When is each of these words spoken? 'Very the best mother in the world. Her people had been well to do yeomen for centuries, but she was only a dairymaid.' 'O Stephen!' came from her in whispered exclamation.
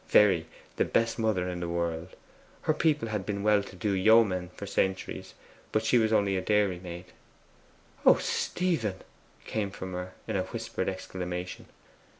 'Very 0.09 0.47
the 0.77 0.83
best 0.83 1.19
mother 1.19 1.47
in 1.47 1.59
the 1.59 1.69
world. 1.69 2.15
Her 2.63 2.73
people 2.73 3.09
had 3.09 3.23
been 3.23 3.43
well 3.43 3.61
to 3.61 3.75
do 3.75 3.91
yeomen 3.91 4.49
for 4.55 4.65
centuries, 4.65 5.35
but 5.71 5.85
she 5.85 5.99
was 5.99 6.11
only 6.11 6.35
a 6.35 6.41
dairymaid.' 6.41 7.13
'O 8.03 8.15
Stephen!' 8.15 9.03
came 9.45 9.69
from 9.69 9.93
her 9.93 10.15
in 10.27 10.37
whispered 10.37 10.89
exclamation. 10.89 11.67